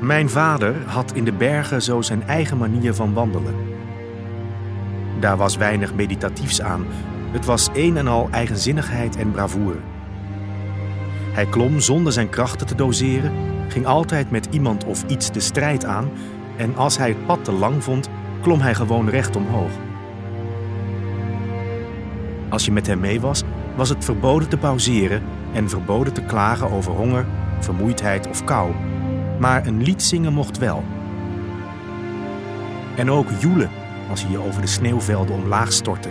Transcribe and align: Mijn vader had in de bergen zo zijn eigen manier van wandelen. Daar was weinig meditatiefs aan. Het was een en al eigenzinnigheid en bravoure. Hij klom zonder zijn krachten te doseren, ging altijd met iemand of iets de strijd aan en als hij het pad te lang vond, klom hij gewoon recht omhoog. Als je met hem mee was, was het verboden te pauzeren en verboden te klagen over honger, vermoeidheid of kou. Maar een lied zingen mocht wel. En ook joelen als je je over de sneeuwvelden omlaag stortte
Mijn 0.00 0.30
vader 0.30 0.74
had 0.86 1.12
in 1.12 1.24
de 1.24 1.32
bergen 1.32 1.82
zo 1.82 2.02
zijn 2.02 2.22
eigen 2.22 2.58
manier 2.58 2.94
van 2.94 3.12
wandelen. 3.12 3.54
Daar 5.20 5.36
was 5.36 5.56
weinig 5.56 5.94
meditatiefs 5.94 6.62
aan. 6.62 6.86
Het 7.30 7.44
was 7.44 7.70
een 7.74 7.96
en 7.96 8.08
al 8.08 8.28
eigenzinnigheid 8.30 9.16
en 9.16 9.30
bravoure. 9.30 9.78
Hij 11.32 11.46
klom 11.46 11.80
zonder 11.80 12.12
zijn 12.12 12.28
krachten 12.28 12.66
te 12.66 12.74
doseren, 12.74 13.32
ging 13.68 13.86
altijd 13.86 14.30
met 14.30 14.48
iemand 14.50 14.84
of 14.84 15.04
iets 15.06 15.32
de 15.32 15.40
strijd 15.40 15.84
aan 15.84 16.10
en 16.56 16.76
als 16.76 16.98
hij 16.98 17.08
het 17.08 17.26
pad 17.26 17.44
te 17.44 17.52
lang 17.52 17.84
vond, 17.84 18.08
klom 18.42 18.60
hij 18.60 18.74
gewoon 18.74 19.08
recht 19.08 19.36
omhoog. 19.36 19.70
Als 22.48 22.64
je 22.64 22.72
met 22.72 22.86
hem 22.86 23.00
mee 23.00 23.20
was, 23.20 23.42
was 23.76 23.88
het 23.88 24.04
verboden 24.04 24.48
te 24.48 24.56
pauzeren 24.56 25.22
en 25.52 25.68
verboden 25.68 26.12
te 26.12 26.22
klagen 26.22 26.70
over 26.70 26.92
honger, 26.92 27.26
vermoeidheid 27.60 28.28
of 28.28 28.44
kou. 28.44 28.72
Maar 29.38 29.66
een 29.66 29.82
lied 29.82 30.02
zingen 30.02 30.32
mocht 30.32 30.58
wel. 30.58 30.84
En 32.96 33.10
ook 33.10 33.28
joelen 33.40 33.70
als 34.10 34.22
je 34.22 34.28
je 34.30 34.38
over 34.38 34.60
de 34.60 34.66
sneeuwvelden 34.66 35.34
omlaag 35.34 35.72
stortte 35.72 36.10